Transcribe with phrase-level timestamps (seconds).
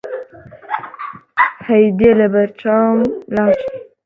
[1.67, 2.99] هەیدێ لەبەر چاوم
[3.35, 3.71] لاچن!